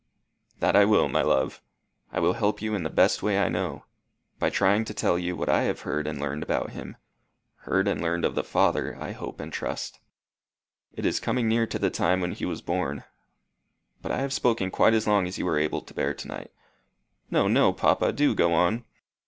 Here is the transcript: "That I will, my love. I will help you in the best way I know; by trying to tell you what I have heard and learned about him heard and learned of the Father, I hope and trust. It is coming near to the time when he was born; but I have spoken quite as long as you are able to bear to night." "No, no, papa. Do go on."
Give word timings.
"That 0.61 0.75
I 0.75 0.83
will, 0.83 1.09
my 1.09 1.21
love. 1.21 1.61
I 2.11 2.19
will 2.19 2.33
help 2.33 2.59
you 2.59 2.73
in 2.73 2.81
the 2.81 2.89
best 2.89 3.21
way 3.21 3.37
I 3.37 3.49
know; 3.49 3.85
by 4.39 4.49
trying 4.49 4.83
to 4.85 4.95
tell 4.95 5.19
you 5.19 5.35
what 5.35 5.47
I 5.47 5.61
have 5.65 5.81
heard 5.81 6.07
and 6.07 6.19
learned 6.19 6.41
about 6.41 6.71
him 6.71 6.97
heard 7.69 7.87
and 7.87 8.01
learned 8.01 8.25
of 8.25 8.33
the 8.33 8.43
Father, 8.43 8.97
I 8.99 9.11
hope 9.11 9.39
and 9.39 9.53
trust. 9.53 9.99
It 10.91 11.05
is 11.05 11.19
coming 11.19 11.47
near 11.47 11.67
to 11.67 11.77
the 11.77 11.91
time 11.91 12.19
when 12.19 12.31
he 12.31 12.45
was 12.45 12.63
born; 12.63 13.03
but 14.01 14.11
I 14.11 14.21
have 14.21 14.33
spoken 14.33 14.71
quite 14.71 14.95
as 14.95 15.05
long 15.05 15.27
as 15.27 15.37
you 15.37 15.47
are 15.47 15.59
able 15.59 15.81
to 15.81 15.93
bear 15.93 16.15
to 16.15 16.27
night." 16.27 16.51
"No, 17.29 17.47
no, 17.47 17.71
papa. 17.71 18.11
Do 18.11 18.33
go 18.33 18.55
on." 18.55 18.83